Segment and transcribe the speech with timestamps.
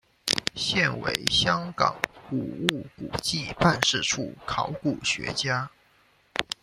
[0.55, 1.95] 现为香港
[2.27, 5.69] 古物古迹办事处考古学家。